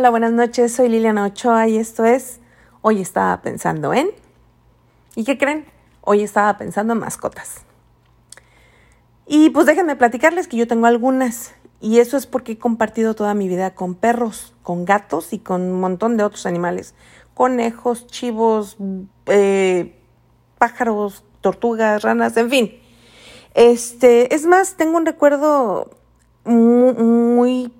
Hola, 0.00 0.08
buenas 0.08 0.32
noches. 0.32 0.72
Soy 0.72 0.88
Liliana 0.88 1.26
Ochoa 1.26 1.68
y 1.68 1.76
esto 1.76 2.06
es 2.06 2.40
Hoy 2.80 3.02
estaba 3.02 3.42
pensando 3.42 3.92
en. 3.92 4.08
¿Y 5.14 5.24
qué 5.24 5.36
creen? 5.36 5.66
Hoy 6.00 6.22
estaba 6.22 6.56
pensando 6.56 6.94
en 6.94 7.00
mascotas. 7.00 7.66
Y 9.26 9.50
pues 9.50 9.66
déjenme 9.66 9.96
platicarles 9.96 10.48
que 10.48 10.56
yo 10.56 10.66
tengo 10.66 10.86
algunas. 10.86 11.52
Y 11.82 11.98
eso 11.98 12.16
es 12.16 12.26
porque 12.26 12.52
he 12.52 12.58
compartido 12.58 13.14
toda 13.14 13.34
mi 13.34 13.46
vida 13.46 13.74
con 13.74 13.94
perros, 13.94 14.54
con 14.62 14.86
gatos 14.86 15.34
y 15.34 15.38
con 15.38 15.60
un 15.60 15.80
montón 15.80 16.16
de 16.16 16.24
otros 16.24 16.46
animales. 16.46 16.94
Conejos, 17.34 18.06
chivos, 18.06 18.78
eh, 19.26 20.00
pájaros, 20.56 21.24
tortugas, 21.42 22.00
ranas, 22.00 22.34
en 22.38 22.48
fin. 22.48 22.80
Este, 23.52 24.34
es 24.34 24.46
más, 24.46 24.78
tengo 24.78 24.96
un 24.96 25.04
recuerdo 25.04 25.90
muy, 26.46 26.94
muy 26.94 27.72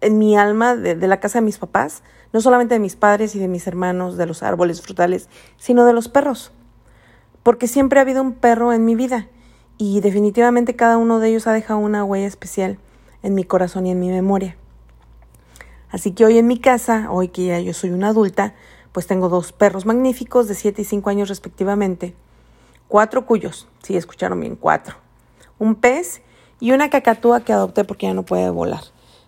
en 0.00 0.18
mi 0.18 0.36
alma 0.36 0.76
de, 0.76 0.94
la 1.06 1.20
casa 1.20 1.40
de 1.40 1.44
mis 1.44 1.58
papás, 1.58 2.02
no 2.32 2.40
solamente 2.40 2.74
de 2.74 2.80
mis 2.80 2.96
padres 2.96 3.34
y 3.34 3.38
de 3.38 3.48
mis 3.48 3.66
hermanos, 3.66 4.16
de 4.16 4.26
los 4.26 4.42
árboles 4.42 4.82
frutales, 4.82 5.28
sino 5.56 5.84
de 5.84 5.92
los 5.92 6.08
perros. 6.08 6.52
Porque 7.42 7.68
siempre 7.68 7.98
ha 7.98 8.02
habido 8.02 8.22
un 8.22 8.34
perro 8.34 8.72
en 8.72 8.84
mi 8.84 8.94
vida 8.94 9.28
y 9.78 10.00
definitivamente 10.00 10.76
cada 10.76 10.98
uno 10.98 11.18
de 11.18 11.28
ellos 11.28 11.46
ha 11.46 11.52
dejado 11.52 11.78
una 11.78 12.04
huella 12.04 12.26
especial 12.26 12.78
en 13.22 13.34
mi 13.34 13.44
corazón 13.44 13.86
y 13.86 13.90
en 13.90 14.00
mi 14.00 14.08
memoria. 14.08 14.56
Así 15.90 16.12
que 16.12 16.24
hoy 16.24 16.38
en 16.38 16.46
mi 16.46 16.58
casa, 16.58 17.10
hoy 17.10 17.28
que 17.28 17.46
ya 17.46 17.60
yo 17.60 17.72
soy 17.72 17.90
una 17.90 18.08
adulta, 18.08 18.54
pues 18.92 19.06
tengo 19.06 19.28
dos 19.28 19.52
perros 19.52 19.86
magníficos 19.86 20.48
de 20.48 20.54
7 20.54 20.82
y 20.82 20.84
5 20.84 21.10
años 21.10 21.28
respectivamente, 21.28 22.14
cuatro 22.88 23.26
cuyos, 23.26 23.68
sí 23.82 23.96
escucharon 23.96 24.40
bien, 24.40 24.56
cuatro, 24.56 24.96
un 25.58 25.74
pez 25.74 26.22
y 26.60 26.72
una 26.72 26.90
cacatúa 26.90 27.40
que 27.40 27.52
adopté 27.52 27.84
porque 27.84 28.06
ya 28.06 28.14
no 28.14 28.24
puede 28.24 28.50
volar. 28.50 28.82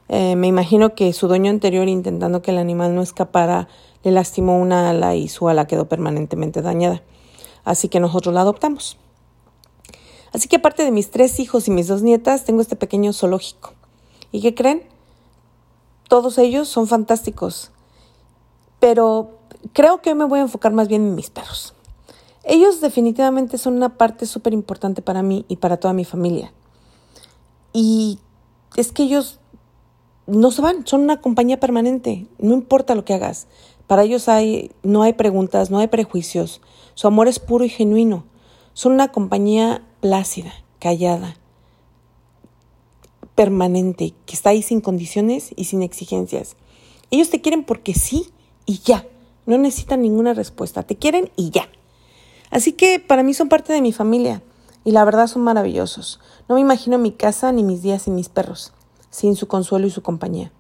Eh, 0.09 0.37
me 0.37 0.47
imagino 0.47 0.95
que 0.95 1.13
su 1.13 1.29
dueño 1.29 1.51
anterior, 1.51 1.89
intentando 1.89 2.43
que 2.43 2.51
el 2.51 2.59
animal 2.59 2.95
no 2.95 3.03
escapara, 3.03 3.69
le 4.03 4.11
lastimó 4.11 4.59
una 4.59 4.91
ala 4.91 5.15
y 5.15 5.29
su 5.29 5.49
ala 5.49 5.67
quedó 5.67 5.89
permanentemente 5.89 6.63
dañada. 6.63 7.03
Así 7.65 7.89
que 7.89 8.01
nosotros 8.01 8.35
la 8.35 8.43
adoptamos. 8.43 8.97
Así 10.33 10.49
que 10.49 10.57
aparte 10.57 10.85
de 10.85 10.91
mis 10.91 11.11
tres 11.11 11.41
hijos 11.41 11.69
y 11.69 11.71
mis 11.71 11.89
dos 11.89 12.03
nietas, 12.03 12.45
tengo 12.45 12.61
este 12.61 12.77
pequeño 12.77 13.13
zoológico. 13.13 13.75
¿Y 14.33 14.41
qué 14.41 14.55
creen? 14.55 14.83
Todos 16.09 16.39
ellos 16.39 16.69
son 16.69 16.87
fantásticos. 16.87 17.71
Pero 18.81 19.39
creo 19.73 20.01
que 20.01 20.11
hoy 20.11 20.17
me 20.17 20.25
voy 20.25 20.39
a 20.39 20.43
enfocar 20.43 20.73
más 20.73 20.89
bien 20.89 21.03
en 21.03 21.15
mis 21.15 21.31
perros. 21.31 21.75
Ellos 22.45 22.81
definitivamente 22.81 23.59
son 23.59 23.75
una 23.75 23.97
parte 23.97 24.25
súper 24.25 24.55
importante 24.55 25.03
para 25.03 25.23
mí 25.23 25.45
y 25.49 25.57
para 25.57 25.77
toda 25.77 25.93
mi 25.93 26.05
familia. 26.05 26.53
Y 27.73 28.19
es 28.77 28.93
que 28.93 29.03
ellos 29.03 29.39
no 30.29 30.51
se 30.51 30.61
van, 30.61 30.87
son 30.87 31.01
una 31.01 31.21
compañía 31.23 31.59
permanente, 31.59 32.27
no 32.39 32.53
importa 32.53 32.95
lo 32.95 33.05
que 33.05 33.15
hagas. 33.15 33.47
Para 33.87 34.03
ellos 34.03 34.29
hay, 34.29 34.71
no 34.83 35.03
hay 35.03 35.15
preguntas, 35.15 35.71
no 35.71 35.79
hay 35.79 35.89
prejuicios, 35.89 36.61
su 36.95 37.07
amor 37.07 37.29
es 37.29 37.39
puro 37.39 37.65
y 37.65 37.71
genuino. 37.71 38.27
Son 38.75 38.93
una 38.93 39.09
compañía 39.09 39.83
plácida, 40.01 40.53
callada, 40.79 41.37
permanente, 43.35 44.13
que 44.27 44.35
está 44.35 44.51
ahí 44.51 44.63
sin 44.63 44.83
condiciones 44.83 45.53
y 45.57 45.65
sin 45.65 45.83
exigencias. 45.83 46.57
Ellos 47.11 47.31
te 47.31 47.41
quieren 47.41 47.65
porque 47.65 47.95
sí 47.95 48.29
y 48.67 48.81
ya, 48.81 49.07
no 49.47 49.57
necesitan 49.57 50.03
ninguna 50.03 50.35
respuesta, 50.35 50.83
te 50.83 50.97
quieren 50.97 51.31
y 51.37 51.51
ya. 51.51 51.71
Así 52.51 52.73
que 52.73 53.01
para 53.01 53.23
mí 53.23 53.33
son 53.33 53.49
parte 53.49 53.73
de 53.73 53.81
mi 53.81 53.93
familia 53.93 54.43
y 54.85 54.93
la 54.93 55.05
verdad 55.07 55.27
son 55.27 55.43
maravillosos. 55.43 56.21
No 56.51 56.55
me 56.55 56.61
imagino 56.61 56.99
mi 56.99 57.13
casa 57.13 57.51
ni 57.51 57.65
mis 57.65 57.83
días 57.83 58.03
sin 58.03 58.15
mis 58.15 58.29
perros 58.29 58.75
sin 59.19 59.35
su 59.35 59.49
consuelo 59.49 59.87
y 59.87 59.91
su 59.91 60.03
compañía. 60.03 60.53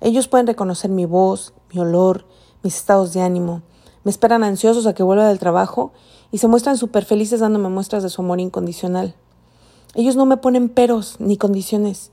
Ellos 0.00 0.28
pueden 0.28 0.46
reconocer 0.46 0.90
mi 0.90 1.06
voz, 1.06 1.54
mi 1.72 1.80
olor, 1.80 2.26
mis 2.62 2.76
estados 2.76 3.12
de 3.12 3.22
ánimo, 3.22 3.62
me 4.02 4.10
esperan 4.10 4.44
ansiosos 4.44 4.86
a 4.86 4.94
que 4.94 5.02
vuelva 5.02 5.28
del 5.28 5.38
trabajo 5.38 5.92
y 6.32 6.38
se 6.38 6.48
muestran 6.48 6.78
súper 6.78 7.04
felices 7.04 7.40
dándome 7.40 7.68
muestras 7.68 8.02
de 8.02 8.08
su 8.08 8.22
amor 8.22 8.40
incondicional. 8.40 9.14
Ellos 9.94 10.16
no 10.16 10.24
me 10.24 10.38
ponen 10.38 10.68
peros 10.68 11.16
ni 11.18 11.36
condiciones. 11.36 12.10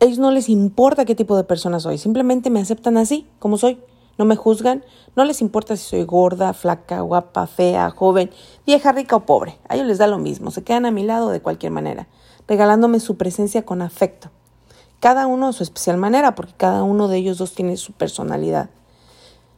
Ellos 0.00 0.18
no 0.18 0.30
les 0.30 0.48
importa 0.48 1.04
qué 1.04 1.14
tipo 1.14 1.36
de 1.36 1.44
persona 1.44 1.78
soy, 1.78 1.98
simplemente 1.98 2.50
me 2.50 2.60
aceptan 2.60 2.96
así, 2.96 3.26
como 3.38 3.58
soy. 3.58 3.80
No 4.16 4.24
me 4.24 4.34
juzgan, 4.34 4.84
no 5.14 5.24
les 5.24 5.40
importa 5.40 5.76
si 5.76 5.84
soy 5.84 6.02
gorda, 6.02 6.52
flaca, 6.52 7.00
guapa, 7.02 7.46
fea, 7.46 7.90
joven, 7.90 8.30
vieja, 8.66 8.90
rica 8.90 9.14
o 9.14 9.26
pobre. 9.26 9.58
A 9.68 9.76
ellos 9.76 9.86
les 9.86 9.98
da 9.98 10.08
lo 10.08 10.18
mismo, 10.18 10.50
se 10.50 10.64
quedan 10.64 10.86
a 10.86 10.90
mi 10.90 11.04
lado 11.04 11.30
de 11.30 11.40
cualquier 11.40 11.70
manera, 11.70 12.08
regalándome 12.48 12.98
su 12.98 13.16
presencia 13.16 13.64
con 13.64 13.82
afecto 13.82 14.30
cada 15.00 15.26
uno 15.26 15.48
a 15.48 15.52
su 15.52 15.62
especial 15.62 15.96
manera, 15.96 16.34
porque 16.34 16.54
cada 16.56 16.82
uno 16.82 17.08
de 17.08 17.18
ellos 17.18 17.38
dos 17.38 17.54
tiene 17.54 17.76
su 17.76 17.92
personalidad, 17.92 18.70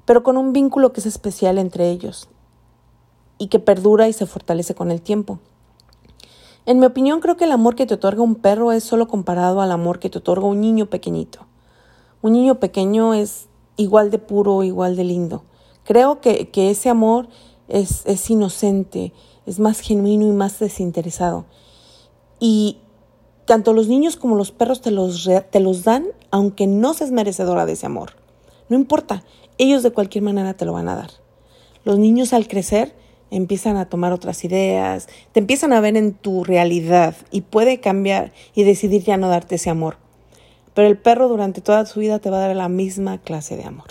pero 0.04 0.22
con 0.22 0.36
un 0.36 0.52
vínculo 0.52 0.92
que 0.92 1.00
es 1.00 1.06
especial 1.06 1.58
entre 1.58 1.90
ellos 1.90 2.28
y 3.38 3.48
que 3.48 3.58
perdura 3.58 4.08
y 4.08 4.12
se 4.12 4.26
fortalece 4.26 4.74
con 4.74 4.90
el 4.90 5.00
tiempo. 5.00 5.38
En 6.66 6.78
mi 6.78 6.86
opinión, 6.86 7.20
creo 7.20 7.36
que 7.36 7.44
el 7.44 7.52
amor 7.52 7.74
que 7.74 7.86
te 7.86 7.94
otorga 7.94 8.22
un 8.22 8.34
perro 8.34 8.70
es 8.70 8.84
solo 8.84 9.08
comparado 9.08 9.62
al 9.62 9.72
amor 9.72 9.98
que 9.98 10.10
te 10.10 10.18
otorga 10.18 10.46
un 10.46 10.60
niño 10.60 10.86
pequeñito. 10.86 11.46
Un 12.20 12.32
niño 12.32 12.60
pequeño 12.60 13.14
es 13.14 13.48
igual 13.76 14.10
de 14.10 14.18
puro, 14.18 14.62
igual 14.62 14.94
de 14.94 15.04
lindo. 15.04 15.42
Creo 15.84 16.20
que, 16.20 16.50
que 16.50 16.70
ese 16.70 16.90
amor 16.90 17.28
es, 17.66 18.04
es 18.04 18.28
inocente, 18.28 19.14
es 19.46 19.58
más 19.58 19.80
genuino 19.80 20.26
y 20.26 20.32
más 20.32 20.58
desinteresado. 20.58 21.46
Y, 22.38 22.78
tanto 23.50 23.72
los 23.72 23.88
niños 23.88 24.14
como 24.14 24.36
los 24.36 24.52
perros 24.52 24.80
te 24.80 24.92
los, 24.92 25.28
te 25.50 25.58
los 25.58 25.82
dan 25.82 26.06
aunque 26.30 26.68
no 26.68 26.94
seas 26.94 27.10
merecedora 27.10 27.66
de 27.66 27.72
ese 27.72 27.84
amor. 27.84 28.12
No 28.68 28.76
importa, 28.76 29.24
ellos 29.58 29.82
de 29.82 29.90
cualquier 29.90 30.22
manera 30.22 30.54
te 30.54 30.64
lo 30.64 30.72
van 30.72 30.88
a 30.88 30.94
dar. 30.94 31.10
Los 31.82 31.98
niños 31.98 32.32
al 32.32 32.46
crecer 32.46 32.94
empiezan 33.32 33.76
a 33.76 33.88
tomar 33.88 34.12
otras 34.12 34.44
ideas, 34.44 35.08
te 35.32 35.40
empiezan 35.40 35.72
a 35.72 35.80
ver 35.80 35.96
en 35.96 36.12
tu 36.12 36.44
realidad 36.44 37.16
y 37.32 37.40
puede 37.40 37.80
cambiar 37.80 38.32
y 38.54 38.62
decidir 38.62 39.02
ya 39.02 39.16
no 39.16 39.28
darte 39.28 39.56
ese 39.56 39.68
amor. 39.68 39.96
Pero 40.72 40.86
el 40.86 40.96
perro 40.96 41.26
durante 41.26 41.60
toda 41.60 41.86
su 41.86 41.98
vida 41.98 42.20
te 42.20 42.30
va 42.30 42.36
a 42.36 42.46
dar 42.46 42.54
la 42.54 42.68
misma 42.68 43.18
clase 43.18 43.56
de 43.56 43.64
amor. 43.64 43.88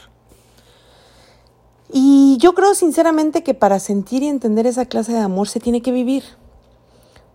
Y 1.91 2.37
yo 2.39 2.53
creo 2.53 2.75
sinceramente 2.75 3.43
que 3.43 3.55
para 3.55 3.79
sentir 3.79 4.23
y 4.23 4.29
entender 4.29 4.67
esa 4.67 4.85
clase 4.85 5.11
de 5.11 5.19
amor 5.19 5.49
se 5.49 5.59
tiene 5.59 5.81
que 5.81 5.91
vivir. 5.91 6.23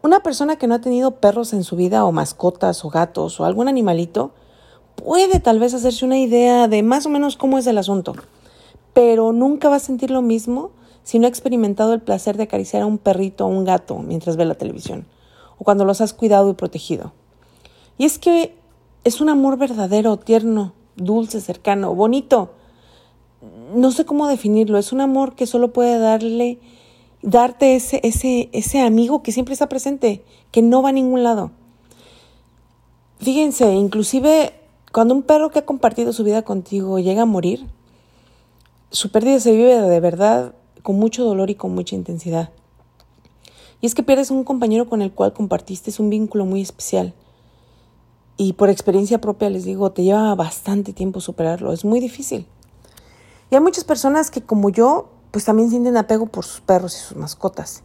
Una 0.05 0.21
persona 0.21 0.57
que 0.57 0.67
no 0.67 0.75
ha 0.75 0.83
tenido 0.83 1.13
perros 1.13 1.55
en 1.55 1.65
su 1.65 1.77
vida 1.77 2.05
o 2.05 2.13
mascotas 2.13 2.85
o 2.85 2.91
gatos 2.91 3.41
o 3.41 3.47
algún 3.47 3.69
animalito 3.69 4.33
puede 4.97 5.41
tal 5.41 5.59
vez 5.59 5.73
hacerse 5.73 6.05
una 6.05 6.19
idea 6.19 6.69
de 6.69 6.83
más 6.83 7.07
o 7.07 7.09
menos 7.09 7.39
cómo 7.39 7.57
es 7.57 7.67
el 7.67 7.79
asunto, 7.79 8.13
pero 8.93 9.33
nunca 9.33 9.71
va 9.71 9.77
a 9.77 9.81
sentir 9.81 10.11
lo 10.11 10.21
mismo 10.21 10.73
si 11.05 11.19
no 11.19 11.25
ha 11.25 11.31
experimentado 11.31 11.95
el 11.95 12.03
placer 12.03 12.37
de 12.37 12.43
acariciar 12.43 12.83
a 12.83 12.87
un 12.87 12.99
perrito 12.99 13.47
o 13.47 13.49
un 13.49 13.65
gato 13.65 13.97
mientras 13.97 14.37
ve 14.37 14.45
la 14.45 14.57
televisión 14.57 15.07
o 15.57 15.65
cuando 15.65 15.87
los 15.87 16.03
has 16.03 16.13
cuidado 16.13 16.51
y 16.51 16.53
protegido. 16.55 17.15
Y 17.97 18.05
es 18.05 18.19
que 18.19 18.55
es 19.05 19.23
un 19.23 19.31
amor 19.31 19.57
verdadero, 19.57 20.19
tierno, 20.19 20.75
dulce, 20.97 21.41
cercano, 21.41 21.95
bonito. 21.95 22.51
No 23.75 23.91
sé 23.91 24.05
cómo 24.05 24.29
definirlo, 24.29 24.77
es 24.77 24.93
un 24.93 25.01
amor 25.01 25.35
que 25.35 25.47
solo 25.47 25.73
puede 25.73 25.99
darle 25.99 26.59
darte 27.25 27.75
ese, 27.75 28.01
ese, 28.05 28.51
ese 28.53 28.81
amigo 28.81 29.23
que 29.23 29.33
siempre 29.33 29.55
está 29.55 29.69
presente, 29.69 30.23
que 30.51 30.61
no 30.61 30.83
va 30.83 30.91
a 30.91 30.93
ningún 30.93 31.23
lado. 31.23 31.51
Fíjense, 33.19 33.73
inclusive 33.73 34.53
cuando 34.93 35.15
un 35.15 35.23
perro 35.23 35.51
que 35.51 35.59
ha 35.59 35.65
compartido 35.65 36.13
su 36.13 36.23
vida 36.23 36.43
contigo 36.43 36.99
llega 36.99 37.23
a 37.23 37.27
morir, 37.27 37.67
su 38.91 39.11
pérdida 39.11 39.41
se 39.41 39.53
vive 39.53 39.81
de 39.81 40.01
verdad 40.01 40.55
con 40.83 40.99
mucho 40.99 41.25
dolor 41.25 41.49
y 41.49 41.55
con 41.55 41.75
mucha 41.75 41.97
intensidad. 41.97 42.51
Y 43.81 43.87
es 43.87 43.95
que 43.95 44.03
pierdes 44.03 44.31
un 44.31 44.45
compañero 44.45 44.89
con 44.89 45.01
el 45.01 45.11
cual 45.11 45.33
compartiste 45.33 45.91
un 46.01 46.11
vínculo 46.11 46.45
muy 46.45 46.61
especial. 46.61 47.15
Y 48.37 48.53
por 48.53 48.69
experiencia 48.69 49.21
propia 49.21 49.49
les 49.49 49.65
digo, 49.65 49.93
te 49.93 50.03
lleva 50.03 50.35
bastante 50.35 50.93
tiempo 50.93 51.21
superarlo, 51.21 51.73
es 51.73 51.85
muy 51.85 52.01
difícil. 52.01 52.47
Y 53.51 53.55
hay 53.55 53.61
muchas 53.63 53.85
personas 53.85 54.31
que 54.31 54.43
como 54.43 54.69
yo 54.69 55.14
pues 55.35 55.45
también 55.45 55.69
sienten 55.69 55.97
apego 55.97 56.27
por 56.27 56.45
sus 56.45 56.61
perros 56.61 56.95
y 56.95 57.01
sus 57.01 57.17
mascotas. 57.17 57.83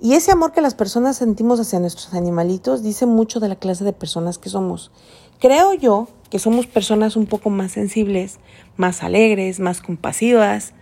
Y 0.00 0.14
ese 0.14 0.32
amor 0.32 0.50
que 0.50 0.60
las 0.60 0.74
personas 0.74 1.16
sentimos 1.16 1.60
hacia 1.60 1.78
nuestros 1.78 2.12
animalitos 2.12 2.82
dice 2.82 3.06
mucho 3.06 3.38
de 3.38 3.48
la 3.48 3.54
clase 3.54 3.84
de 3.84 3.92
personas 3.92 4.36
que 4.36 4.48
somos. 4.48 4.90
Creo 5.38 5.74
yo 5.74 6.08
que 6.28 6.40
somos 6.40 6.66
personas 6.66 7.14
un 7.14 7.26
poco 7.26 7.50
más 7.50 7.70
sensibles, 7.70 8.40
más 8.76 9.04
alegres, 9.04 9.60
más 9.60 9.80
compasivas, 9.80 10.72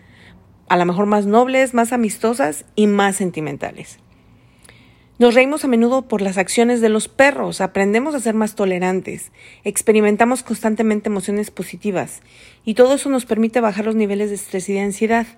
a 0.70 0.78
lo 0.78 0.86
mejor 0.86 1.04
más 1.04 1.26
nobles, 1.26 1.74
más 1.74 1.92
amistosas 1.92 2.64
y 2.76 2.86
más 2.86 3.16
sentimentales. 3.16 3.98
Nos 5.16 5.34
reímos 5.34 5.64
a 5.64 5.68
menudo 5.68 6.02
por 6.08 6.22
las 6.22 6.38
acciones 6.38 6.80
de 6.80 6.88
los 6.88 7.06
perros, 7.06 7.60
aprendemos 7.60 8.16
a 8.16 8.20
ser 8.20 8.34
más 8.34 8.56
tolerantes, 8.56 9.30
experimentamos 9.62 10.42
constantemente 10.42 11.08
emociones 11.08 11.52
positivas 11.52 12.20
y 12.64 12.74
todo 12.74 12.94
eso 12.94 13.08
nos 13.10 13.24
permite 13.24 13.60
bajar 13.60 13.84
los 13.84 13.94
niveles 13.94 14.30
de 14.30 14.34
estrés 14.34 14.68
y 14.68 14.72
de 14.72 14.80
ansiedad 14.80 15.28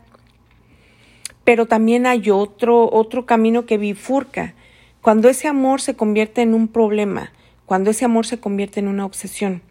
pero 1.46 1.66
también 1.66 2.06
hay 2.06 2.28
otro, 2.28 2.92
otro 2.92 3.24
camino 3.24 3.66
que 3.66 3.78
bifurca. 3.78 4.54
Cuando 5.00 5.28
ese 5.28 5.46
amor 5.46 5.80
se 5.80 5.94
convierte 5.94 6.42
en 6.42 6.54
un 6.54 6.66
problema, 6.66 7.30
cuando 7.66 7.90
ese 7.90 8.04
amor 8.04 8.26
se 8.26 8.40
convierte 8.40 8.80
en 8.80 8.88
una 8.88 9.06
obsesión. 9.06 9.62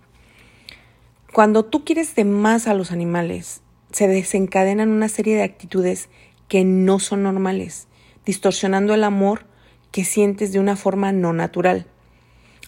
Cuando 1.34 1.66
tú 1.66 1.84
quieres 1.84 2.16
de 2.16 2.24
más 2.24 2.68
a 2.68 2.76
los 2.76 2.94
animales, 2.94 3.62
se 3.92 4.08
desencadenan 4.08 4.88
una 4.88 5.10
serie 5.10 5.36
de 5.36 5.44
actitudes 5.44 6.08
que 6.48 6.64
no 6.64 7.00
son 7.00 7.24
normales, 7.24 7.90
distorsionando 8.26 8.94
el 8.94 9.04
amor 9.04 9.46
que 9.92 10.06
sientes 10.06 10.54
de 10.54 10.62
una 10.62 10.78
forma 10.78 11.12
no 11.12 11.34
natural, 11.34 11.88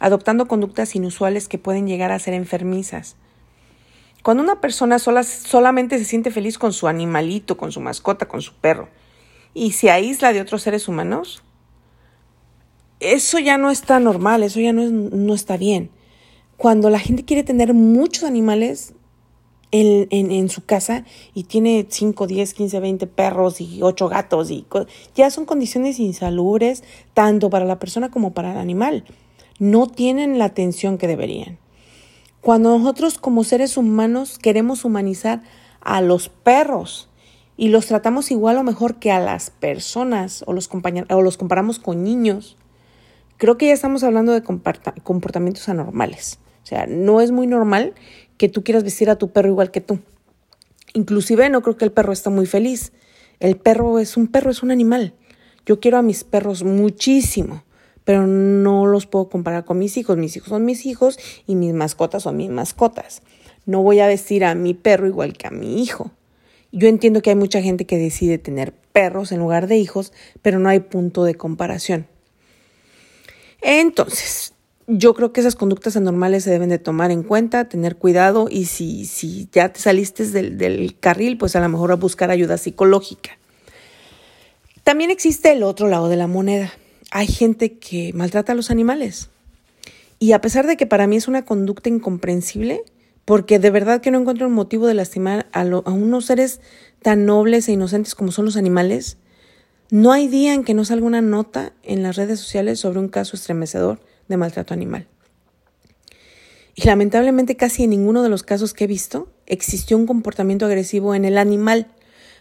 adoptando 0.02 0.50
conductas 0.50 0.98
inusuales 0.98 1.48
que 1.48 1.58
pueden 1.58 1.88
llegar 1.88 2.12
a 2.12 2.20
ser 2.20 2.34
enfermizas. 2.34 3.16
Cuando 4.22 4.44
una 4.44 4.60
persona 4.60 5.00
sola, 5.00 5.24
solamente 5.24 5.98
se 5.98 6.04
siente 6.04 6.30
feliz 6.30 6.58
con 6.58 6.74
su 6.74 6.90
animalito, 6.90 7.56
con 7.56 7.72
su 7.72 7.80
mascota, 7.80 8.28
con 8.28 8.42
su 8.42 8.54
perro, 8.56 8.90
y 9.58 9.72
se 9.72 9.92
aísla 9.92 10.34
de 10.34 10.42
otros 10.42 10.62
seres 10.62 10.88
humanos, 10.88 11.44
eso 13.00 13.40
ya 13.40 13.58
no 13.58 13.72
está 13.72 14.00
normal, 14.00 14.44
eso 14.44 14.60
ya 14.60 14.74
no, 14.74 14.84
no 14.90 15.34
está 15.34 15.58
bien 15.58 15.92
cuando 16.58 16.90
la 16.90 17.00
gente 17.00 17.24
quiere 17.24 17.44
tener 17.44 17.74
muchos 17.74 18.24
animales 18.24 18.94
en, 19.72 20.08
en, 20.12 20.50
su 20.50 20.66
casa 20.66 21.06
y 21.34 21.44
tiene 21.44 21.86
5, 21.88 22.26
10, 22.26 22.54
15, 22.54 22.80
20 22.80 23.08
perros 23.08 23.62
y 23.62 23.82
8 23.84 24.10
gatos 24.10 24.50
y 24.50 24.66
ya 25.14 25.30
son 25.30 25.46
condiciones 25.46 26.00
insalubres 26.00 26.84
tanto 27.14 27.50
para 27.50 27.66
la 27.66 27.78
persona 27.78 28.10
como 28.10 28.34
para 28.34 28.54
el 28.54 28.58
animal. 28.58 29.04
No 29.60 29.88
tienen 29.88 30.40
la 30.40 30.46
atención 30.46 30.98
que 30.98 31.08
deberían. 31.08 31.60
Cuando 32.42 32.78
nosotros 32.78 33.18
como 33.18 33.44
seres 33.44 33.78
humanos 33.78 34.40
queremos 34.40 34.86
humanizar 34.86 35.44
a 35.82 36.02
los 36.02 36.30
perros 36.30 37.07
y 37.58 37.70
los 37.70 37.88
tratamos 37.88 38.30
igual 38.32 38.58
o 38.58 38.64
mejor 38.64 38.96
que 38.96 39.12
a 39.12 39.20
las 39.20 39.50
personas 39.50 40.44
o 40.46 40.54
los, 40.54 40.70
o 41.10 41.22
los 41.22 41.38
comparamos 41.38 41.80
con 41.80 42.04
niños, 42.04 42.56
creo 43.38 43.58
que 43.58 43.68
ya 43.68 43.74
estamos 43.74 44.04
hablando 44.04 44.32
de 44.32 44.44
comportamientos 44.44 45.68
anormales. 45.68 46.40
O 46.64 46.68
sea, 46.68 46.86
no 46.86 47.20
es 47.20 47.32
muy 47.32 47.48
normal 47.48 47.96
que 48.38 48.48
tú 48.48 48.64
quieras 48.64 48.84
vestir 48.84 49.10
a 49.10 49.18
tu 49.18 49.32
perro 49.32 49.50
igual 49.50 49.72
que 49.72 49.82
tú. 49.82 50.00
Inclusive 50.94 51.50
no 51.50 51.62
creo 51.62 51.78
que 51.78 51.86
el 51.86 51.92
perro 51.92 52.14
esté 52.14 52.30
muy 52.30 52.46
feliz. 52.46 52.94
El 53.40 53.58
perro 53.58 54.00
es 54.00 54.18
un 54.18 54.28
perro, 54.28 54.52
es 54.52 54.64
un 54.64 54.72
animal. 54.72 55.14
Yo 55.66 55.80
quiero 55.80 55.98
a 55.98 56.02
mis 56.02 56.24
perros 56.24 56.64
muchísimo, 56.64 57.64
pero 58.04 58.28
no 58.28 58.86
los 58.86 59.06
puedo 59.06 59.30
comparar 59.30 59.66
con 59.66 59.80
mis 59.80 59.98
hijos. 59.98 60.18
Mis 60.18 60.36
hijos 60.38 60.50
son 60.50 60.66
mis 60.66 60.86
hijos 60.86 61.18
y 61.46 61.56
mis 61.56 61.74
mascotas 61.74 62.24
son 62.24 62.38
mis 62.38 62.50
mascotas. 62.50 63.22
No 63.66 63.82
voy 63.82 64.00
a 64.00 64.08
vestir 64.08 64.46
a 64.46 64.56
mi 64.56 64.74
perro 64.74 65.08
igual 65.08 65.34
que 65.34 65.48
a 65.48 65.52
mi 65.52 65.82
hijo. 65.82 66.12
Yo 66.72 66.88
entiendo 66.88 67.22
que 67.22 67.30
hay 67.30 67.36
mucha 67.36 67.62
gente 67.62 67.86
que 67.86 67.98
decide 67.98 68.38
tener 68.38 68.74
perros 68.92 69.32
en 69.32 69.40
lugar 69.40 69.68
de 69.68 69.78
hijos, 69.78 70.14
pero 70.42 70.60
no 70.60 70.70
hay 70.70 70.80
punto 70.80 71.24
de 71.24 71.36
comparación. 71.36 72.08
Entonces, 73.62 74.54
yo 74.88 75.14
creo 75.14 75.34
que 75.34 75.42
esas 75.42 75.56
conductas 75.56 75.98
anormales 75.98 76.44
se 76.44 76.52
deben 76.52 76.70
de 76.70 76.80
tomar 76.80 77.12
en 77.12 77.24
cuenta, 77.24 77.68
tener 77.68 77.98
cuidado 77.98 78.48
y 78.50 78.66
si, 78.66 79.06
si 79.06 79.50
ya 79.52 79.72
te 79.74 79.80
saliste 79.80 80.26
del, 80.28 80.58
del 80.58 80.98
carril, 81.00 81.38
pues 81.38 81.56
a 81.56 81.60
lo 81.60 81.70
mejor 81.70 81.92
a 81.92 81.96
buscar 81.96 82.32
ayuda 82.32 82.58
psicológica. 82.58 83.38
También 84.84 85.12
existe 85.12 85.52
el 85.52 85.64
otro 85.64 85.90
lado 85.90 86.08
de 86.08 86.16
la 86.16 86.28
moneda. 86.28 86.72
Hay 87.12 87.28
gente 87.28 87.78
que 87.78 88.14
maltrata 88.14 88.54
a 88.54 88.56
los 88.56 88.72
animales. 88.72 89.30
Y 90.20 90.32
a 90.32 90.42
pesar 90.42 90.66
de 90.66 90.78
que 90.78 90.88
para 90.88 91.08
mí 91.08 91.18
es 91.18 91.28
una 91.28 91.44
conducta 91.44 91.90
incomprensible, 91.90 92.84
porque 93.28 93.60
de 93.60 93.72
verdad 93.72 94.00
que 94.00 94.10
no 94.10 94.22
encuentro 94.22 94.48
un 94.48 94.54
motivo 94.54 94.88
de 94.88 94.94
lastimar 94.94 95.48
a, 95.52 95.64
a 95.64 95.92
unos 95.92 96.28
seres 96.28 96.62
tan 97.02 97.26
nobles 97.26 97.68
e 97.68 97.74
inocentes 97.74 98.16
como 98.16 98.32
son 98.32 98.46
los 98.46 98.56
animales, 98.56 99.18
no 99.92 100.14
hay 100.14 100.30
día 100.30 100.54
en 100.54 100.64
que 100.64 100.74
no 100.74 100.86
salga 100.86 101.06
una 101.06 101.20
nota 101.20 101.74
en 101.84 102.04
las 102.04 102.16
redes 102.16 102.40
sociales 102.40 102.80
sobre 102.80 103.00
un 103.00 103.10
caso 103.10 103.36
estremecedor 103.36 104.00
de 104.30 104.38
maltrato 104.38 104.74
animal. 104.74 105.10
Y 106.74 106.84
lamentablemente 106.84 107.58
casi 107.58 107.84
en 107.84 107.90
ninguno 107.90 108.24
de 108.24 108.30
los 108.30 108.44
casos 108.44 108.74
que 108.74 108.86
he 108.86 108.88
visto 108.88 109.28
existió 109.46 109.98
un 109.98 110.08
comportamiento 110.08 110.66
agresivo 110.66 111.14
en 111.14 111.26
el 111.26 111.38
animal. 111.38 111.88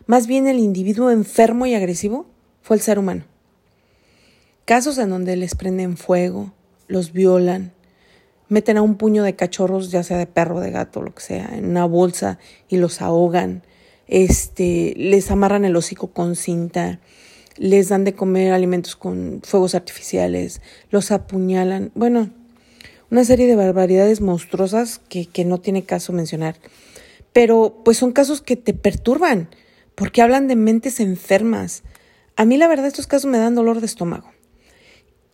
Más 0.06 0.28
bien 0.28 0.46
el 0.46 0.60
individuo 0.60 1.10
enfermo 1.10 1.66
y 1.66 1.74
agresivo 1.74 2.26
fue 2.62 2.76
el 2.76 2.82
ser 2.82 3.00
humano. 3.00 3.24
Casos 4.64 4.98
en 4.98 5.10
donde 5.10 5.34
les 5.34 5.56
prenden 5.56 5.96
fuego, 5.96 6.52
los 6.86 7.12
violan, 7.12 7.72
meten 8.48 8.76
a 8.76 8.82
un 8.82 8.96
puño 8.96 9.22
de 9.22 9.34
cachorros, 9.34 9.90
ya 9.90 10.02
sea 10.02 10.18
de 10.18 10.26
perro, 10.26 10.60
de 10.60 10.70
gato, 10.70 11.02
lo 11.02 11.14
que 11.14 11.22
sea, 11.22 11.50
en 11.54 11.66
una 11.66 11.84
bolsa 11.84 12.38
y 12.68 12.76
los 12.76 13.02
ahogan, 13.02 13.62
este, 14.06 14.94
les 14.96 15.30
amarran 15.30 15.64
el 15.64 15.76
hocico 15.76 16.08
con 16.08 16.36
cinta, 16.36 17.00
les 17.56 17.88
dan 17.88 18.04
de 18.04 18.14
comer 18.14 18.52
alimentos 18.52 18.96
con 18.96 19.40
fuegos 19.42 19.74
artificiales, 19.74 20.60
los 20.90 21.10
apuñalan, 21.10 21.90
bueno, 21.94 22.30
una 23.10 23.24
serie 23.24 23.46
de 23.46 23.56
barbaridades 23.56 24.20
monstruosas 24.20 25.00
que, 25.08 25.26
que 25.26 25.44
no 25.44 25.58
tiene 25.58 25.84
caso 25.84 26.12
mencionar. 26.12 26.56
Pero 27.32 27.82
pues 27.84 27.98
son 27.98 28.12
casos 28.12 28.40
que 28.40 28.56
te 28.56 28.74
perturban, 28.74 29.48
porque 29.94 30.22
hablan 30.22 30.48
de 30.48 30.56
mentes 30.56 31.00
enfermas. 31.00 31.82
A 32.36 32.44
mí 32.44 32.56
la 32.56 32.68
verdad 32.68 32.86
estos 32.86 33.06
casos 33.06 33.30
me 33.30 33.38
dan 33.38 33.54
dolor 33.54 33.80
de 33.80 33.86
estómago. 33.86 34.35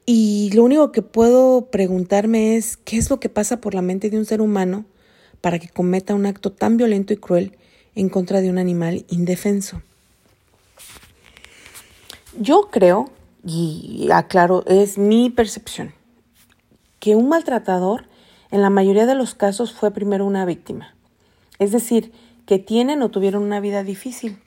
Y 0.05 0.51
lo 0.55 0.65
único 0.65 0.91
que 0.91 1.03
puedo 1.03 1.67
preguntarme 1.71 2.57
es 2.57 2.77
qué 2.77 2.97
es 2.97 3.09
lo 3.09 3.21
que 3.21 3.29
pasa 3.29 3.61
por 3.61 3.75
la 3.75 3.83
mente 3.83 4.11
de 4.11 4.19
un 4.19 4.25
ser 4.25 4.41
humano 4.41 4.85
para 5.41 5.59
que 5.59 5.69
cometa 5.69 6.15
un 6.15 6.27
acto 6.27 6.53
tan 6.53 6.77
violento 6.77 7.13
y 7.13 7.17
cruel 7.17 7.57
en 7.95 8.09
contra 8.09 8.41
de 8.41 8.51
un 8.51 8.59
animal 8.59 9.05
indefenso. 9.09 9.83
Yo 12.39 12.69
creo, 12.71 13.11
y 13.45 14.09
aclaro, 14.13 14.65
es 14.67 14.99
mi 14.99 15.31
percepción, 15.31 15.93
que 16.99 17.15
un 17.15 17.29
maltratador 17.29 18.07
en 18.51 18.63
la 18.63 18.71
mayoría 18.71 19.07
de 19.07 19.15
los 19.15 19.35
casos 19.35 19.73
fue 19.73 19.91
primero 19.91 20.27
una 20.27 20.45
víctima. 20.45 20.95
Es 21.59 21.71
decir, 21.73 22.13
que 22.47 22.59
tienen 22.59 23.03
o 23.03 23.11
tuvieron 23.11 23.43
una 23.43 23.61
vida 23.61 23.85
difícil 23.85 24.39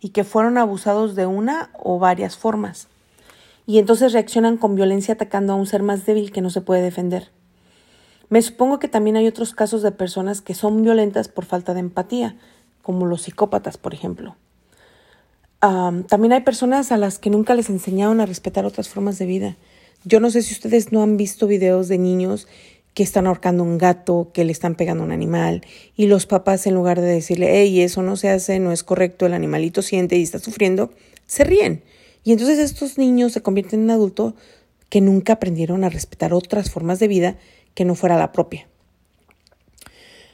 y 0.00 0.10
que 0.10 0.24
fueron 0.24 0.58
abusados 0.58 1.14
de 1.14 1.26
una 1.26 1.70
o 1.78 1.98
varias 1.98 2.36
formas. 2.36 2.88
Y 3.66 3.78
entonces 3.78 4.12
reaccionan 4.12 4.56
con 4.56 4.74
violencia 4.74 5.14
atacando 5.14 5.52
a 5.52 5.56
un 5.56 5.66
ser 5.66 5.82
más 5.82 6.06
débil 6.06 6.32
que 6.32 6.40
no 6.40 6.50
se 6.50 6.60
puede 6.60 6.82
defender. 6.82 7.30
Me 8.28 8.42
supongo 8.42 8.78
que 8.78 8.88
también 8.88 9.16
hay 9.16 9.26
otros 9.26 9.54
casos 9.54 9.82
de 9.82 9.92
personas 9.92 10.40
que 10.40 10.54
son 10.54 10.82
violentas 10.82 11.28
por 11.28 11.44
falta 11.44 11.74
de 11.74 11.80
empatía, 11.80 12.36
como 12.82 13.06
los 13.06 13.22
psicópatas, 13.22 13.76
por 13.76 13.94
ejemplo 13.94 14.36
también 15.60 16.32
hay 16.32 16.40
personas 16.40 16.90
a 16.90 16.96
las 16.96 17.18
que 17.18 17.30
nunca 17.30 17.54
les 17.54 17.68
enseñaron 17.68 18.20
a 18.20 18.26
respetar 18.26 18.64
otras 18.64 18.88
formas 18.88 19.18
de 19.18 19.26
vida. 19.26 19.56
Yo 20.04 20.18
no 20.18 20.30
sé 20.30 20.42
si 20.42 20.54
ustedes 20.54 20.90
no 20.90 21.02
han 21.02 21.18
visto 21.18 21.46
videos 21.46 21.88
de 21.88 21.98
niños 21.98 22.48
que 22.94 23.02
están 23.02 23.26
ahorcando 23.26 23.62
un 23.62 23.76
gato, 23.76 24.30
que 24.32 24.44
le 24.44 24.52
están 24.52 24.74
pegando 24.74 25.02
a 25.02 25.06
un 25.06 25.12
animal, 25.12 25.62
y 25.94 26.06
los 26.06 26.26
papás 26.26 26.66
en 26.66 26.74
lugar 26.74 27.00
de 27.00 27.06
decirle, 27.06 27.50
hey, 27.52 27.82
eso 27.82 28.02
no 28.02 28.16
se 28.16 28.30
hace, 28.30 28.58
no 28.58 28.72
es 28.72 28.82
correcto, 28.82 29.26
el 29.26 29.34
animalito 29.34 29.82
siente 29.82 30.16
y 30.16 30.22
está 30.22 30.38
sufriendo, 30.38 30.90
se 31.26 31.44
ríen. 31.44 31.84
Y 32.24 32.32
entonces 32.32 32.58
estos 32.58 32.98
niños 32.98 33.32
se 33.32 33.42
convierten 33.42 33.82
en 33.82 33.90
adultos 33.90 34.34
que 34.88 35.00
nunca 35.00 35.34
aprendieron 35.34 35.84
a 35.84 35.88
respetar 35.88 36.34
otras 36.34 36.70
formas 36.70 36.98
de 36.98 37.08
vida 37.08 37.38
que 37.74 37.84
no 37.84 37.94
fuera 37.94 38.18
la 38.18 38.32
propia. 38.32 38.68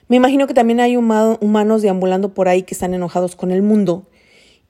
Me 0.09 0.16
imagino 0.16 0.47
que 0.47 0.55
también 0.55 0.81
hay 0.81 0.97
humanos 0.97 1.83
deambulando 1.83 2.33
por 2.33 2.49
ahí 2.49 2.62
que 2.62 2.75
están 2.75 2.95
enojados 2.95 3.35
con 3.37 3.50
el 3.50 3.62
mundo 3.62 4.07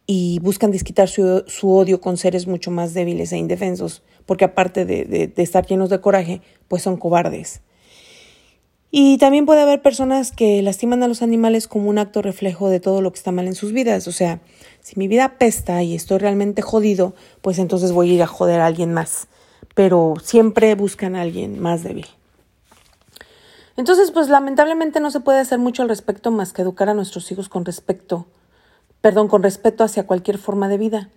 y 0.07 0.39
buscan 0.41 0.71
desquitar 0.71 1.09
su, 1.09 1.45
su, 1.47 1.71
odio 1.71 2.01
con 2.01 2.17
seres 2.17 2.47
mucho 2.47 2.71
más 2.71 2.95
débiles 2.95 3.33
e 3.33 3.39
indefensos, 3.39 4.03
porque 4.25 4.45
aparte 4.45 4.85
de, 4.87 5.05
de, 5.05 5.27
de, 5.27 5.43
estar 5.43 5.67
llenos 5.67 5.91
de 5.91 6.01
coraje, 6.01 6.41
pues 6.69 6.83
son 6.83 6.97
cobardes. 6.97 7.61
Y 8.99 9.19
también 9.19 9.45
puede 9.45 9.61
haber 9.61 9.83
personas 9.83 10.33
que 10.33 10.63
lastiman 10.63 11.03
a 11.03 11.07
los 11.07 11.21
animales 11.21 11.69
como 11.69 11.91
un 11.91 11.99
acto 11.99 12.23
reflejo 12.23 12.71
de 12.71 12.81
todo 12.81 13.03
lo 13.03 13.13
que 13.13 13.19
está 13.19 13.31
mal 13.31 13.47
en 13.47 13.55
sus 13.55 13.73
vidas. 13.73 14.09
O 14.09 14.13
sea, 14.13 14.41
si 14.81 14.99
mi 14.99 15.07
vida 15.07 15.37
pesta 15.37 15.83
y 15.83 15.95
estoy 15.95 16.17
realmente 16.17 16.63
jodido, 16.63 17.15
pues 17.43 17.59
entonces 17.59 17.93
voy 17.93 18.11
a 18.11 18.15
ir 18.15 18.23
a 18.23 18.27
joder 18.27 18.59
a 18.63 18.65
alguien 18.65 18.95
más. 18.95 19.29
Pero 19.75 20.15
siempre 20.23 20.75
buscan 20.77 21.15
a 21.15 21.21
alguien 21.21 21.61
más 21.61 21.83
débil. 21.83 22.07
Entonces, 23.77 24.13
pues 24.13 24.31
lamentablemente 24.31 24.99
no 25.01 25.11
se 25.11 25.21
puede 25.21 25.41
hacer 25.41 25.59
mucho 25.59 25.83
al 25.83 25.91
respecto 25.91 26.31
más 26.31 26.55
que 26.55 26.63
educar 26.63 26.89
a 26.89 26.95
nuestros 26.95 27.31
hijos 27.31 27.51
con 27.51 27.67
respecto 27.67 28.27
perdón, 29.03 29.29
con 29.29 29.43
respeto 29.43 29.85
hacia 29.85 30.07
cualquier 30.07 30.39
forma 30.39 30.69
de 30.69 30.79
vida, 30.79 31.11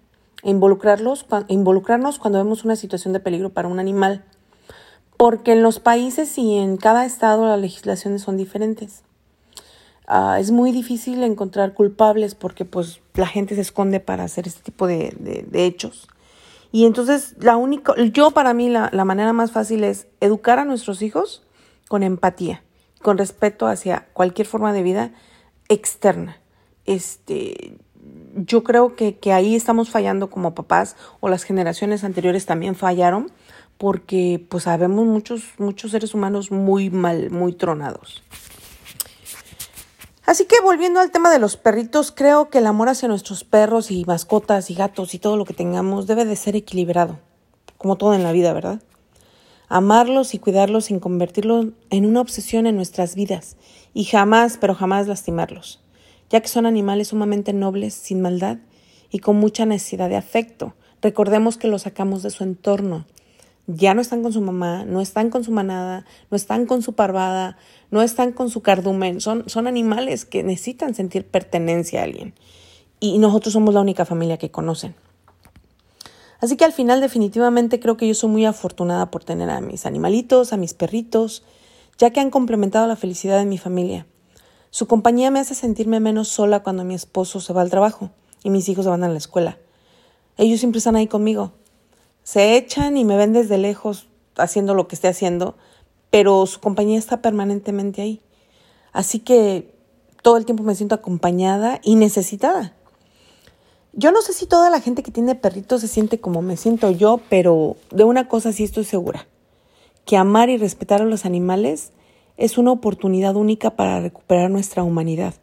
e 0.44 0.50
involucrarlos, 0.50 1.26
involucrarnos 1.48 2.20
cuando 2.20 2.38
vemos 2.38 2.66
una 2.66 2.76
situación 2.76 3.14
de 3.14 3.22
peligro 3.22 3.52
para 3.52 3.70
un 3.70 3.80
animal, 3.80 4.26
porque 5.20 5.52
en 5.52 5.64
los 5.64 5.82
países 5.82 6.38
y 6.38 6.56
en 6.56 6.78
cada 6.78 7.06
estado 7.06 7.46
las 7.46 7.60
legislaciones 7.60 8.22
son 8.22 8.38
diferentes. 8.38 9.04
Uh, 10.08 10.36
es 10.40 10.52
muy 10.52 10.72
difícil 10.72 11.22
encontrar 11.24 11.74
culpables 11.74 12.36
porque 12.36 12.64
pues 12.64 13.02
la 13.16 13.28
gente 13.28 13.54
se 13.56 13.60
esconde 13.60 14.00
para 14.00 14.24
hacer 14.24 14.48
este 14.48 14.62
tipo 14.62 14.88
de, 14.88 15.14
de, 15.20 15.46
de 15.46 15.66
hechos. 15.66 16.08
Y 16.72 16.86
entonces 16.86 17.36
la 17.42 17.58
única, 17.58 17.94
yo 18.14 18.32
para 18.32 18.54
mí 18.54 18.70
la, 18.70 18.90
la 18.94 19.04
manera 19.04 19.34
más 19.34 19.52
fácil 19.52 19.84
es 19.84 20.08
educar 20.22 20.58
a 20.58 20.64
nuestros 20.64 21.02
hijos 21.02 21.44
con 21.90 22.02
empatía, 22.02 22.64
con 23.02 23.18
respeto 23.18 23.68
hacia 23.68 24.08
cualquier 24.14 24.48
forma 24.48 24.72
de 24.72 24.84
vida 24.84 25.12
externa 25.68 26.38
este, 26.90 27.78
yo 28.36 28.64
creo 28.64 28.96
que, 28.96 29.18
que 29.18 29.32
ahí 29.32 29.56
estamos 29.56 29.92
fallando 29.92 30.32
como 30.32 30.56
papás 30.56 30.96
o 31.20 31.30
las 31.30 31.44
generaciones 31.44 32.04
anteriores 32.04 32.48
también 32.48 32.74
fallaron 32.74 33.32
porque 33.80 34.46
pues 34.50 34.66
sabemos 34.66 35.08
muchos, 35.08 35.42
muchos 35.58 35.92
seres 35.92 36.14
humanos 36.14 36.52
muy 36.52 36.90
mal, 36.90 37.32
muy 37.32 37.54
tronados. 37.54 38.22
Así 40.26 40.46
que 40.46 40.60
volviendo 40.62 41.00
al 41.00 41.10
tema 41.10 41.32
de 41.32 41.40
los 41.40 41.58
perritos, 41.58 42.12
creo 42.12 42.50
que 42.50 42.60
el 42.60 42.68
amor 42.68 42.90
hacia 42.90 43.08
nuestros 43.08 43.44
perros 43.44 43.90
y 43.90 44.04
mascotas 44.06 44.70
y 44.70 44.76
gatos 44.76 45.16
y 45.16 45.20
todo 45.20 45.38
lo 45.38 45.46
que 45.46 45.56
tengamos 45.56 46.06
debe 46.06 46.26
de 46.26 46.36
ser 46.36 46.58
equilibrado, 46.58 47.20
como 47.78 47.96
todo 47.96 48.14
en 48.14 48.22
la 48.22 48.34
vida, 48.34 48.54
¿verdad? 48.54 48.82
Amarlos 49.70 50.34
y 50.34 50.40
cuidarlos 50.40 50.86
sin 50.86 51.00
convertirlos 51.00 51.68
en 51.90 52.06
una 52.06 52.22
obsesión 52.22 52.68
en 52.68 52.76
nuestras 52.76 53.16
vidas 53.16 53.56
y 53.94 54.04
jamás, 54.04 54.58
pero 54.60 54.76
jamás 54.76 55.08
lastimarlos, 55.08 55.82
ya 56.30 56.42
que 56.42 56.50
son 56.50 56.66
animales 56.66 57.08
sumamente 57.08 57.54
nobles, 57.54 57.94
sin 57.94 58.22
maldad 58.22 58.58
y 59.10 59.20
con 59.20 59.38
mucha 59.38 59.66
necesidad 59.66 60.10
de 60.10 60.18
afecto. 60.18 60.76
Recordemos 61.02 61.58
que 61.58 61.70
los 61.70 61.84
sacamos 61.84 62.24
de 62.24 62.30
su 62.30 62.44
entorno. 62.44 63.06
Ya 63.72 63.94
no 63.94 64.02
están 64.02 64.24
con 64.24 64.34
su 64.34 64.42
mamá, 64.42 64.84
no 64.84 65.00
están 65.00 65.30
con 65.30 65.44
su 65.44 65.52
manada, 65.52 66.04
no 66.32 66.36
están 66.36 66.66
con 66.66 66.82
su 66.82 66.94
parvada, 66.94 67.56
no 67.92 68.02
están 68.02 68.32
con 68.32 68.50
su 68.50 68.62
cardumen. 68.62 69.22
Son, 69.22 69.48
son 69.48 69.68
animales 69.68 70.26
que 70.26 70.42
necesitan 70.42 70.96
sentir 70.96 71.28
pertenencia 71.28 72.02
a 72.02 72.06
alguien. 72.06 72.34
Y 73.00 73.20
nosotros 73.20 73.54
somos 73.54 73.76
la 73.76 73.82
única 73.82 74.06
familia 74.06 74.38
que 74.38 74.50
conocen. 74.50 74.96
Así 76.42 76.58
que 76.58 76.66
al 76.66 76.74
final 76.74 77.00
definitivamente 77.00 77.80
creo 77.80 77.96
que 77.96 78.08
yo 78.08 78.16
soy 78.16 78.32
muy 78.32 78.44
afortunada 78.44 79.12
por 79.12 79.24
tener 79.24 79.52
a 79.52 79.62
mis 79.62 79.86
animalitos, 79.86 80.52
a 80.52 80.58
mis 80.58 80.74
perritos, 80.74 81.44
ya 82.00 82.10
que 82.10 82.22
han 82.22 82.32
complementado 82.32 82.88
la 82.88 82.96
felicidad 82.96 83.38
de 83.38 83.46
mi 83.46 83.60
familia. 83.60 84.08
Su 84.72 84.88
compañía 84.88 85.30
me 85.30 85.40
hace 85.40 85.54
sentirme 85.54 86.00
menos 86.00 86.28
sola 86.28 86.64
cuando 86.64 86.84
mi 86.84 86.96
esposo 86.96 87.40
se 87.40 87.54
va 87.54 87.62
al 87.62 87.70
trabajo 87.70 88.10
y 88.44 88.50
mis 88.50 88.68
hijos 88.68 88.86
se 88.86 88.90
van 88.90 89.04
a 89.04 89.10
la 89.10 89.18
escuela. 89.20 89.60
Ellos 90.38 90.60
siempre 90.60 90.80
están 90.80 90.96
ahí 90.96 91.06
conmigo. 91.06 91.52
Se 92.24 92.56
echan 92.56 92.98
y 92.98 93.06
me 93.06 93.18
ven 93.18 93.34
desde 93.34 93.58
lejos 93.58 94.08
haciendo 94.38 94.74
lo 94.74 94.88
que 94.88 94.96
esté 94.96 95.08
haciendo, 95.08 95.56
pero 96.10 96.46
su 96.46 96.60
compañía 96.60 96.98
está 96.98 97.22
permanentemente 97.22 98.02
ahí. 98.02 98.22
Así 98.92 99.20
que 99.20 99.74
todo 100.22 100.38
el 100.38 100.46
tiempo 100.46 100.64
me 100.64 100.76
siento 100.76 100.96
acompañada 100.96 101.80
y 101.84 101.96
necesitada. 101.96 102.74
Yo 103.94 104.12
no 104.12 104.22
sé 104.22 104.34
si 104.34 104.46
toda 104.46 104.70
la 104.70 104.82
gente 104.82 105.04
que 105.04 105.12
tiene 105.12 105.36
perritos 105.36 105.82
se 105.82 105.88
siente 105.88 106.20
como 106.20 106.42
me 106.42 106.58
siento 106.58 106.92
yo, 106.92 107.20
pero 107.30 107.76
de 107.92 108.04
una 108.04 108.28
cosa 108.28 108.54
sí 108.54 108.64
estoy 108.64 108.84
segura, 108.86 109.28
que 110.06 110.16
amar 110.16 110.50
y 110.50 110.58
respetar 110.58 111.02
a 111.02 111.06
los 111.06 111.26
animales 111.26 111.92
es 112.38 112.58
una 112.58 112.72
oportunidad 112.72 113.36
única 113.36 113.72
para 113.72 114.00
recuperar 114.00 114.52
nuestra 114.52 114.84
humanidad, 114.84 115.34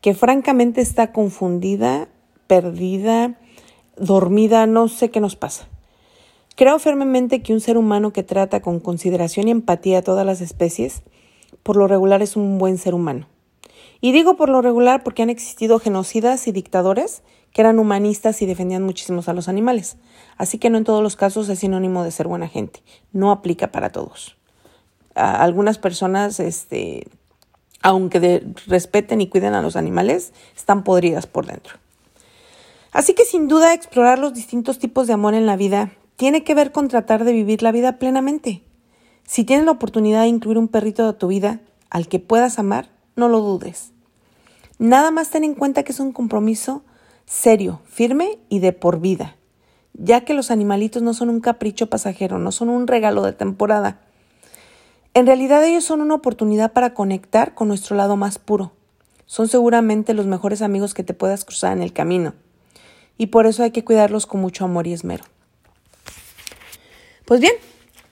que 0.00 0.14
francamente 0.14 0.80
está 0.80 1.12
confundida 1.12 2.08
perdida, 2.46 3.38
dormida, 3.96 4.66
no 4.66 4.88
sé 4.88 5.10
qué 5.10 5.20
nos 5.20 5.36
pasa. 5.36 5.68
Creo 6.56 6.78
firmemente 6.78 7.42
que 7.42 7.52
un 7.52 7.60
ser 7.60 7.76
humano 7.76 8.12
que 8.12 8.22
trata 8.22 8.62
con 8.62 8.78
consideración 8.78 9.48
y 9.48 9.50
empatía 9.50 9.98
a 9.98 10.02
todas 10.02 10.24
las 10.24 10.40
especies, 10.40 11.02
por 11.64 11.76
lo 11.76 11.88
regular 11.88 12.22
es 12.22 12.36
un 12.36 12.58
buen 12.58 12.78
ser 12.78 12.94
humano. 12.94 13.26
Y 14.00 14.12
digo 14.12 14.36
por 14.36 14.48
lo 14.48 14.62
regular 14.62 15.02
porque 15.02 15.22
han 15.22 15.30
existido 15.30 15.80
genocidas 15.80 16.46
y 16.46 16.52
dictadores 16.52 17.22
que 17.52 17.62
eran 17.62 17.78
humanistas 17.78 18.40
y 18.42 18.46
defendían 18.46 18.82
muchísimos 18.82 19.28
a 19.28 19.32
los 19.32 19.48
animales. 19.48 19.96
Así 20.36 20.58
que 20.58 20.70
no 20.70 20.78
en 20.78 20.84
todos 20.84 21.02
los 21.02 21.16
casos 21.16 21.48
es 21.48 21.60
sinónimo 21.60 22.04
de 22.04 22.10
ser 22.10 22.28
buena 22.28 22.48
gente. 22.48 22.82
No 23.12 23.32
aplica 23.32 23.72
para 23.72 23.90
todos. 23.90 24.36
algunas 25.14 25.78
personas, 25.78 26.38
este, 26.40 27.06
aunque 27.82 28.44
respeten 28.66 29.20
y 29.20 29.28
cuiden 29.28 29.54
a 29.54 29.62
los 29.62 29.74
animales, 29.76 30.32
están 30.56 30.84
podridas 30.84 31.26
por 31.26 31.46
dentro. 31.46 31.78
Así 32.92 33.14
que 33.14 33.24
sin 33.24 33.48
duda 33.48 33.74
explorar 33.74 34.18
los 34.18 34.34
distintos 34.34 34.78
tipos 34.78 35.06
de 35.06 35.14
amor 35.14 35.34
en 35.34 35.46
la 35.46 35.56
vida 35.56 35.92
tiene 36.16 36.44
que 36.44 36.54
ver 36.54 36.72
con 36.72 36.88
tratar 36.88 37.24
de 37.24 37.32
vivir 37.32 37.62
la 37.62 37.72
vida 37.72 37.98
plenamente. 37.98 38.62
Si 39.26 39.44
tienes 39.44 39.64
la 39.64 39.72
oportunidad 39.72 40.22
de 40.22 40.28
incluir 40.28 40.58
un 40.58 40.68
perrito 40.68 41.06
de 41.06 41.18
tu 41.18 41.28
vida 41.28 41.60
al 41.90 42.08
que 42.08 42.20
puedas 42.20 42.58
amar, 42.58 42.90
no 43.16 43.28
lo 43.28 43.40
dudes. 43.40 43.92
Nada 44.78 45.10
más 45.10 45.30
ten 45.30 45.44
en 45.44 45.54
cuenta 45.54 45.82
que 45.82 45.92
es 45.92 46.00
un 46.00 46.12
compromiso 46.12 46.82
serio, 47.26 47.80
firme 47.86 48.38
y 48.48 48.58
de 48.58 48.72
por 48.72 49.00
vida, 49.00 49.36
ya 49.94 50.22
que 50.24 50.34
los 50.34 50.50
animalitos 50.50 51.02
no 51.02 51.14
son 51.14 51.30
un 51.30 51.40
capricho 51.40 51.88
pasajero, 51.88 52.38
no 52.38 52.52
son 52.52 52.68
un 52.68 52.86
regalo 52.86 53.22
de 53.22 53.32
temporada. 53.32 54.00
En 55.14 55.26
realidad 55.26 55.64
ellos 55.64 55.84
son 55.84 56.00
una 56.00 56.14
oportunidad 56.14 56.72
para 56.72 56.92
conectar 56.92 57.54
con 57.54 57.68
nuestro 57.68 57.96
lado 57.96 58.16
más 58.16 58.38
puro. 58.38 58.72
Son 59.26 59.48
seguramente 59.48 60.12
los 60.12 60.26
mejores 60.26 60.60
amigos 60.60 60.92
que 60.92 61.04
te 61.04 61.14
puedas 61.14 61.44
cruzar 61.44 61.72
en 61.72 61.82
el 61.82 61.92
camino 61.92 62.34
y 63.16 63.26
por 63.26 63.46
eso 63.46 63.62
hay 63.62 63.70
que 63.70 63.84
cuidarlos 63.84 64.26
con 64.26 64.40
mucho 64.40 64.64
amor 64.64 64.86
y 64.86 64.92
esmero. 64.92 65.24
Pues 67.34 67.40
bien, 67.40 67.56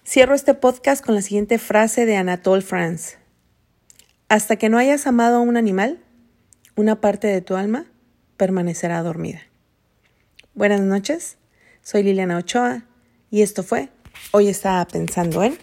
cierro 0.05 0.35
este 0.35 0.53
podcast 0.53 1.07
con 1.07 1.15
la 1.15 1.23
siguiente 1.23 1.59
frase 1.59 2.07
de 2.07 2.17
Anatole 2.17 2.61
France. 2.61 3.19
Hasta 4.29 4.57
que 4.57 4.69
no 4.69 4.79
hayas 4.79 5.07
amado 5.07 5.37
a 5.37 5.41
un 5.43 5.57
animal, 5.57 6.03
una 6.75 7.01
parte 7.01 7.29
de 7.29 7.41
tu 7.41 7.55
alma 7.55 7.87
permanecerá 8.37 9.01
dormida. 9.05 9.43
Buenas 10.55 10.81
noches, 10.81 11.37
soy 11.83 12.03
Liliana 12.03 12.37
Ochoa 12.37 12.83
y 13.31 13.43
esto 13.43 13.63
fue 13.63 13.91
Hoy 14.33 14.49
estaba 14.49 14.85
pensando 14.89 15.45
en... 15.45 15.57